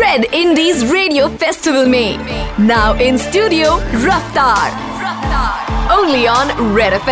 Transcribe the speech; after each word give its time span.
Red 0.00 0.24
indies 0.24 0.82
radio 0.92 1.28
festival 1.28 1.86
में। 1.86 2.18
Now 2.60 2.96
in 2.96 3.18
studio 3.18 3.70
Raftaar 4.04 4.68
only 5.98 6.26
on 6.26 6.76
red 6.78 6.92
F 6.92 7.08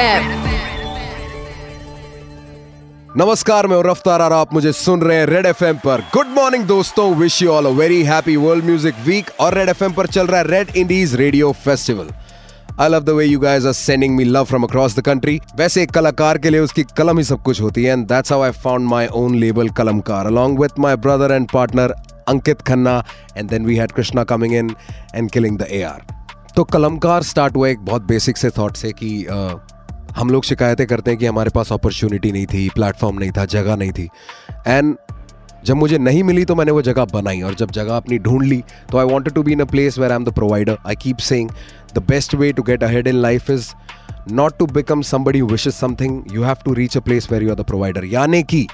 नमस्कार 3.18 3.66
मैं 3.66 3.76
हूँ 3.76 3.84
रफ्तार 3.84 4.22
और 4.22 4.32
आप 4.32 4.54
मुझे 4.54 4.72
सुन 4.72 5.00
रहे 5.00 5.16
हैं 5.18 5.26
रेड 5.26 5.46
एफ़ 5.46 5.64
एम 5.64 5.76
पर। 5.76 6.00
गुड 6.14 6.26
मॉर्निंग 6.26 6.64
दोस्तों। 6.64 7.14
Wish 7.14 7.42
you 7.42 7.50
all 7.50 7.66
a 7.66 7.70
very 7.78 8.02
happy 8.02 8.36
world 8.36 8.64
music 8.64 8.94
week 9.06 9.30
और 9.40 9.54
रेड 9.54 9.68
एफ़ 9.68 9.84
एम 9.84 9.92
पर 9.92 10.06
चल 10.06 10.26
रहा 10.26 10.40
है 10.40 10.46
red 10.46 10.76
indies 10.76 11.14
radio 11.14 11.52
festival 11.64 12.08
I 12.80 12.88
love 12.88 13.04
the 13.04 13.10
way 13.10 13.24
you 13.24 13.38
guys 13.38 13.66
are 13.66 13.72
sending 13.72 14.16
me 14.16 14.24
love 14.24 14.44
from 14.44 14.62
across 14.62 14.96
the 14.98 15.00
country 15.00 15.40
वैसे 15.58 15.82
एक 15.82 15.90
कलाकार 15.90 16.38
के 16.38 16.50
लिए 16.50 16.60
उसकी 16.60 16.82
कलम 16.82 17.18
ही 17.18 17.24
सब 17.24 17.42
कुछ 17.42 17.60
होती 17.60 17.84
है 17.84 17.92
and 17.92 18.06
that's 18.06 18.32
how 18.32 18.42
I 18.42 18.50
found 18.50 18.86
my 18.86 19.06
own 19.06 19.34
label 19.34 19.68
Kalamkaar 19.68 20.26
along 20.26 20.58
with 20.58 20.70
my 20.78 20.96
brother 20.96 21.34
and 21.34 21.50
partner 21.50 21.94
Ankit 22.28 22.60
Khanna 22.60 23.04
and 23.36 23.48
then 23.50 23.66
we 23.66 23.76
had 23.76 23.92
Krishna 23.92 24.24
coming 24.24 24.54
in 24.54 24.70
and 25.14 25.30
killing 25.30 25.58
the 25.58 25.66
AR 25.70 26.06
तो 26.56 26.64
कलमकार 26.64 27.22
स्टार्ट 27.22 27.56
हुआ 27.56 27.68
एक 27.68 27.78
बहुत 27.78 28.02
बेसिक 28.02 28.36
से 28.36 28.50
थॉट 28.50 28.76
से 28.76 28.92
कि 29.02 29.24
हम 30.16 30.30
लोग 30.30 30.44
शिकायतें 30.44 30.86
करते 30.86 31.10
हैं 31.10 31.20
कि 31.20 31.26
हमारे 31.26 31.50
पास 31.50 31.72
अपॉर्चुनिटी 31.72 32.32
नहीं 32.32 32.46
थी 32.46 32.68
प्लेटफॉर्म 32.68 33.18
नहीं 33.18 33.30
था, 33.30 33.44
जगह 33.44 33.76
नहीं 33.76 33.92
थी। 33.92 34.08
एंड 34.66 34.96
जब 35.64 35.76
मुझे 35.76 35.98
नहीं 35.98 36.22
मिली 36.22 36.44
तो 36.44 36.54
मैंने 36.54 36.72
वो 36.72 36.82
जगह 36.82 37.04
बनाई, 37.04 37.40
और 37.40 37.54
जब 37.54 37.70
जगह 37.70 37.96
अपनी 37.96 38.18
ढूंढ 38.18 38.42
ली 38.42 38.62
तो 38.90 38.98
I 38.98 39.04
wanted 39.04 39.34
to 39.34 39.42
be 39.42 39.52
in 39.52 39.60
a 39.60 39.64
place 39.64 39.98
where 39.98 40.10
I 40.10 40.16
am 40.16 40.24
the 40.24 40.32
provider 40.32 40.78
I 40.86 40.94
keep 40.94 41.16
saying 41.16 41.50
the 41.98 42.02
best 42.08 42.34
way 42.34 42.52
to 42.52 42.62
get 42.62 42.84
ahead 42.84 43.06
in 43.06 43.16
life 43.16 43.50
is 43.50 43.68
not 44.32 44.58
to 44.58 44.66
become 44.68 45.02
somebody 45.04 45.42
wish 45.42 45.68
something 45.70 46.22
you 46.32 46.42
have 46.42 46.56
to 46.64 46.72
reach 46.74 46.96
a 46.96 47.00
place 47.00 47.30
where 47.32 47.42
you 47.42 47.50
are 47.50 47.56
the 47.56 47.64
provider 47.64 48.04
यानी 48.04 48.42
कि 48.44 48.66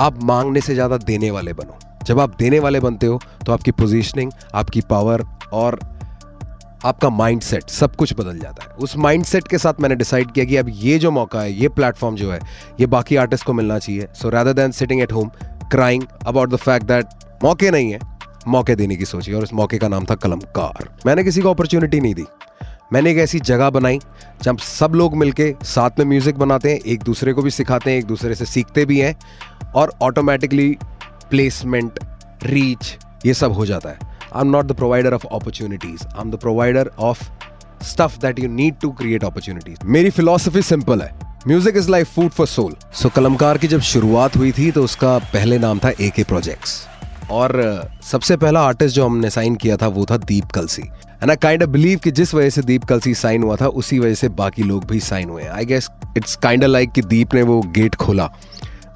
आप 0.00 0.22
मांगने 0.24 0.60
से 0.60 0.74
ज़्यादा 0.74 0.96
देने 0.96 1.30
वाले 1.30 1.52
बनो। 1.52 1.78
जब 2.06 2.20
आप 2.20 2.36
देने 2.38 2.58
वाले 2.58 2.80
बनते 2.80 3.06
हो 3.06 3.20
तो 3.46 3.52
आपकी 3.52 3.70
पोजिशनिंग 3.72 4.32
आपकी 4.54 4.80
पावर 4.90 5.24
और 5.52 5.78
आपका 6.86 7.08
माइंडसेट 7.10 7.70
सब 7.70 7.94
कुछ 7.96 8.12
बदल 8.16 8.38
जाता 8.38 8.64
है। 8.64 8.70
उस 8.76 8.96
माइंडसेट 8.96 9.48
के 9.48 9.58
साथ 9.58 9.80
मैंने 9.80 9.94
डिसाइड 9.96 10.30
किया 10.32 10.44
कि 10.44 10.56
अब 10.56 10.66
ये 10.70 10.98
जो 10.98 11.10
मौका 11.10 11.40
है, 11.40 11.52
ये 11.52 11.68
प्लेटफॉर्म 11.68 12.16
जो 12.16 12.30
है, 12.32 12.38
ये 12.80 12.86
बाकी 12.86 13.16
आर्टिस्ट 13.16 13.44
को 13.44 13.52
मिलना 13.52 13.78
चाहिए। 13.78 14.06
So 14.14 14.28
rather 14.28 14.52
than 14.52 14.72
sitting 14.72 15.00
at 15.02 15.12
home 15.12 15.30
crying 15.72 16.04
about 16.26 16.50
the 16.50 16.56
fact 16.58 16.86
that 16.86 17.06
मौके 17.44 17.70
नहीं 17.70 17.90
है 17.92 17.98
मौके 18.46 18.74
देने 18.76 18.96
की 18.96 19.04
सोची 19.04 19.32
और 19.32 19.42
उस 19.42 19.52
मौके 19.52 19.78
का 19.78 19.88
नाम 19.88 20.04
था 20.04 20.14
कलमकार। 20.16 20.88
मैंने 21.06 21.24
किसी 21.24 21.40
को 21.40 21.50
अपॉर्चुनिटी 21.50 22.00
नहीं 22.00 22.14
दी। 22.14 22.24
मैंने 22.92 23.10
एक 23.10 23.18
ऐसी 23.18 23.40
जगह 23.40 23.70
बनाई 23.70 23.98
जब 24.42 24.58
सब 24.58 24.92
लोग 24.94 25.16
मिलके 25.16 25.54
साथ 25.64 25.98
में 25.98 26.06
म्यूज़िक 26.06 26.38
बनाते 26.38 26.70
हैं, 26.70 26.78
एक 26.78 27.02
दूसरे 27.02 27.32
को 27.32 27.42
भी 27.42 27.50
सिखाते 27.50 27.90
हैं, 27.90 27.98
एक 27.98 28.06
दूसरे 28.06 28.34
से 28.34 28.44
सीखते 28.46 28.84
भी 28.84 28.98
हैं 29.00 29.14
और 29.74 29.92
ऑटोमेटिकली 30.02 30.76
प्लेसमेंट 31.30 31.98
रीच 32.44 32.96
ये 33.26 33.34
सब 33.34 33.52
हो 33.52 33.66
जाता 33.66 33.88
है। 33.88 33.98
I 34.34 34.40
am 34.40 34.50
not 34.50 34.66
the 34.66 34.72
provider 34.72 35.14
of 35.14 35.26
opportunities 35.26 36.06
I 36.06 36.20
am 36.20 36.30
the 36.30 36.36
provider 36.36 36.90
of 36.98 37.24
stuff 37.84 38.18
that 38.20 38.38
you 38.38 38.48
need 38.50 38.78
to 38.80 38.90
create 38.92 39.24
opportunities 39.24 39.86
मेरी 39.86 40.10
फिलोसफी 40.10 40.62
सिंपल 40.64 41.02
है। 41.02 41.12
Music 41.48 41.76
is 41.76 41.90
like 41.90 42.06
food 42.06 42.30
for 42.30 42.46
soul 42.46 42.74
so 42.92 43.08
Kalamkaar 43.08 43.58
की 43.58 43.68
जब 43.68 43.80
शुरुआत 43.88 44.36
हुई 44.36 44.52
थी 44.52 44.70
तो 44.70 44.84
उसका 44.84 45.18
पहले 45.32 45.58
नाम 45.58 45.78
था 45.78 45.90
ए 45.90 46.10
के 46.16 46.24
प्रोजेक्ट्स 46.24 46.80
और 47.30 47.90
सबसे 48.10 48.36
पहला 48.36 48.60
आर्टिस्ट 48.60 48.96
जो 48.96 49.04
हमने 49.06 49.30
साइन 49.30 49.54
किया 49.56 49.76
था 49.76 49.86
वो 49.88 50.04
था 50.10 50.16
Deep 50.16 50.44
Kalsi. 50.54 50.82
And 50.82 51.30
I 51.30 51.36
kind 51.36 51.62
of 51.62 51.70
believe 51.70 51.98
कि 51.98 52.10
जिस 52.10 52.34
वजह 52.34 52.50
से 52.50 52.62
दीप 52.62 52.84
कलसी 52.84 53.14
साइन 53.14 53.42
हुआ 53.42 53.56
था, 53.56 53.66
उसी 53.66 53.98
वजह 53.98 54.14
से 54.14 54.28
बाकी 54.28 54.62
लोग 54.62 54.84
भी 54.84 55.00
साइन 55.00 55.30
हुए 55.30 55.44
I 55.44 55.64
guess 55.64 55.88
it's 56.16 56.36
kind 56.36 56.64
of 56.64 56.70
like 56.70 56.92
कि 56.92 57.02
दीप 57.04 57.34
ने 57.34 57.42
वो 57.42 57.60
गेट 57.76 57.94
खोला। 57.94 58.30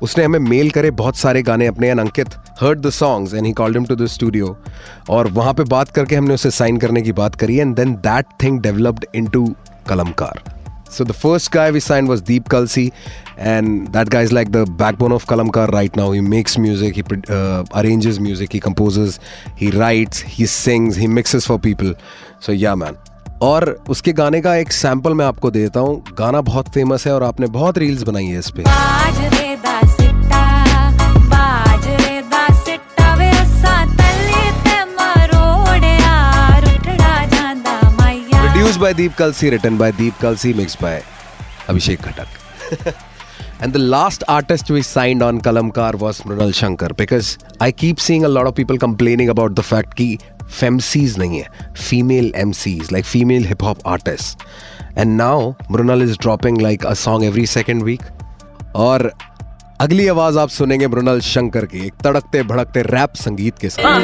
उसने 0.03 0.25
हमें 0.25 0.39
मेल 0.41 0.71
करे 0.71 0.91
बहुत 0.93 1.17
सारे 1.17 1.43
गाने 1.43 1.67
अपने 1.67 1.89
and 1.89 2.01
Ankit 2.01 2.35
heard 2.61 2.81
the 2.87 2.91
songs 2.91 3.35
and 3.35 3.47
he 3.47 3.53
called 3.53 3.77
him 3.77 3.85
to 3.87 3.97
the 3.97 4.07
studio 4.07 4.57
और 5.11 5.29
वहाँ 5.33 5.53
पे 5.55 5.65
बात 5.65 5.91
करके 5.91 6.17
हमने 6.17 6.35
उसे 6.35 6.51
साइन 6.51 6.79
करने 6.79 7.03
की 7.03 7.13
बात 7.13 7.35
करी 7.35 7.59
and 7.59 7.77
then 7.77 7.95
that 8.07 8.27
thing 8.43 8.61
developed 8.61 9.05
into 9.15 9.45
Kalamkaar. 9.89 10.43
So 10.93 11.05
the 11.05 11.15
first 11.15 11.51
guy 11.53 11.71
we 11.71 11.81
signed 11.81 12.09
was 12.09 12.21
Deep 12.21 12.51
Kalsi, 12.51 12.93
and 13.39 13.91
that 13.95 14.11
guy 14.11 14.21
is 14.21 14.33
like 14.33 14.53
the 14.53 14.67
backbone 14.67 15.13
of 15.13 15.25
Kalamkar 15.25 15.69
right 15.73 15.95
now. 15.97 16.11
He 16.13 16.21
makes 16.21 16.59
music, 16.59 16.97
he 16.97 17.05
uh, 17.31 17.65
arranges 17.75 18.21
music, 18.21 18.53
he 18.53 18.61
composes, 18.61 19.19
he 19.57 19.71
writes, 19.71 20.21
he 20.21 20.45
sings, 20.45 20.95
he 20.95 21.07
mixes 21.07 21.47
for 21.47 21.59
people. 21.59 21.95
So 22.41 22.53
yeah, 22.53 22.75
man. 22.75 22.99
और 23.43 23.65
उसके 23.91 24.13
गाने 24.13 24.41
का 24.41 24.55
एक 24.57 24.73
sample 24.73 25.15
मैं 25.15 25.25
आपको 25.27 25.51
देता 25.51 25.81
हूँ 25.81 26.15
गाना 26.19 26.41
बहुत 26.51 26.69
फ़ेमस 26.75 27.07
है 27.07 27.15
और 27.15 27.23
आपने 27.23 27.47
बहुत 27.57 27.79
रील्स 27.79 28.03
बनाई 28.03 28.27
है 28.27 28.39
इस 28.39 28.51
पे 28.57 28.65
produce 38.63 38.81
by 38.81 38.93
Deep 38.95 39.15
Kalsi 39.19 39.49
written 39.51 39.79
by 39.79 39.93
Deep 39.93 40.19
Kalsi 40.23 40.53
mix 40.55 40.77
by 40.83 41.03
Abhishek 41.69 42.03
Ghatak 42.03 42.93
and 43.63 43.73
the 43.73 43.77
last 43.77 44.25
artist 44.29 44.71
we 44.71 44.83
signed 44.83 45.23
on 45.23 45.39
Kalamkaar 45.39 45.97
was 45.97 46.21
Mrinal 46.27 46.53
Shankar 46.53 46.93
because 46.93 47.37
I 47.63 47.73
keep 47.73 47.97
seeing 47.97 48.25
lot 48.25 48.47
of 48.47 48.55
people 48.55 48.79
complaining 48.79 49.31
about 49.31 49.55
the 49.55 49.61
fact 49.61 49.95
की 49.95 50.19
फेमसीज 50.61 51.19
नहीं 51.19 51.39
है 51.39 51.73
female 51.89 52.33
M 52.37 52.53
Cs 52.53 52.93
like 52.93 53.05
female 53.05 53.47
hip 53.47 53.63
hop 53.63 53.79
artist 53.87 54.47
and 54.99 55.17
now 55.17 55.53
Mrinal 55.71 56.03
is 56.03 56.17
dropping 56.19 56.61
like 56.61 56.87
a 56.87 56.95
song 56.95 57.25
every 57.25 57.47
second 57.47 57.83
week 57.83 58.03
और 58.77 59.13
अगली 59.81 60.07
आवाज़ 60.09 60.39
आप 60.39 60.49
सुनेंगे 60.49 60.87
मृणल 60.87 61.21
शंकर 61.21 61.65
की, 61.67 61.87
एक 61.87 61.95
तड़कते 62.05 62.43
भड़कते 62.43 62.83
रैप 62.83 63.15
संगीत 63.15 63.59
के 63.59 63.69
साथ। 63.69 64.01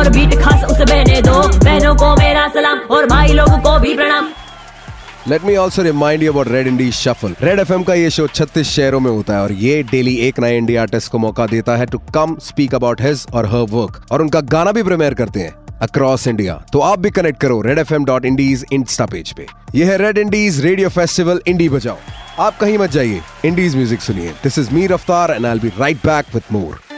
और 0.00 0.08
बीट 0.08 0.34
खास 0.42 0.62
उसे 0.64 0.84
बहने 0.84 1.20
दो। 1.22 1.40
बहनों 1.54 1.94
को 1.94 2.14
मेरा 2.16 2.46
सलाम 2.48 2.78
और 2.90 3.06
भाई 3.06 3.32
लोगों 3.32 3.58
को 3.58 3.78
भी 3.80 3.94
प्रणाम। 3.94 4.28
Let 5.28 5.44
me 5.44 5.56
also 5.56 5.82
remind 5.82 6.22
you 6.22 6.32
about 6.32 6.48
red 6.48 6.66
indie 6.66 6.90
shuffle 6.92 7.34
red 7.42 7.58
F 7.58 7.72
का 7.86 7.94
ये 7.94 8.10
शो 8.10 8.26
36 8.28 8.64
शहरों 8.66 9.00
में 9.00 9.10
होता 9.10 9.34
है 9.34 9.42
और 9.42 9.52
ये 9.54 9.82
डेली 9.90 10.14
एक 10.28 10.40
नए 10.40 10.56
इंडिया 10.58 10.82
आर्टिस्ट 10.82 11.12
को 11.12 11.18
मौका 11.18 11.46
देता 11.46 11.76
है 11.76 11.86
to 11.86 11.98
come 12.14 12.36
speak 12.42 12.74
about 12.74 13.02
his 13.02 13.26
और 13.32 13.46
हर 13.46 13.66
वर्क 13.70 14.02
और 14.12 14.22
उनका 14.22 14.40
गाना 14.54 14.72
भी 14.72 14.82
प्रीमियर 14.82 15.14
करते 15.14 15.40
हैं 15.40 15.54
अक्रॉस 15.82 16.26
इंडिया 16.28 16.54
तो 16.72 16.80
आप 16.80 16.98
भी 16.98 17.10
कनेक्ट 17.10 17.40
करो 17.40 17.60
red 17.62 17.78
F 17.78 17.94
M 17.94 18.04
dot 18.04 18.24
indies 18.24 18.64
insta 18.72 19.06
page 19.06 19.32
पे। 19.32 19.46
यह 19.74 19.90
है 19.90 19.96
red 19.98 20.18
indies 20.18 20.64
radio 20.64 20.88
festival 20.90 21.40
indie 21.46 21.68
बजाओ 21.68 21.98
आप 22.38 22.58
कहीं 22.58 22.78
मत 22.78 22.90
जाइए 22.92 23.20
इंडीज 23.44 23.76
म्यूज़िक 23.76 24.00
सुनिए। 24.00 24.32
This 24.42 24.58
is 24.58 24.74
me 24.74 24.86
Raftaar 24.86 25.30
and 25.30 25.46
I 25.46 25.58
be 25.58 25.72
right 25.78 26.06
back 26.06 26.34
with 26.34 26.52
more 26.52 26.89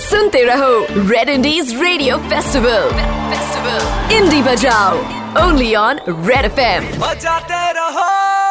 सुनते 0.00 0.42
रहो 0.44 0.74
red 1.10 1.28
indies 1.28 1.72
radio 1.82 2.18
festival 2.30 2.88
festival 3.30 4.14
indie 4.16 4.42
बजाओ 4.42 4.98
ओनली 5.44 5.74
ऑन 5.74 6.00
रेड 6.08 6.44
एफएम 6.44 6.84
बजाते 7.00 7.62
रहो। 7.80 8.43